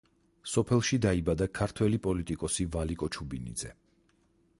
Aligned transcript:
სოფელში 0.51 0.97
დაიბადა 1.05 1.47
ქართველი 1.59 1.99
პოლიტიკოსი 2.07 2.67
ვალიკო 2.77 3.11
ჩუბინიძე. 3.17 3.71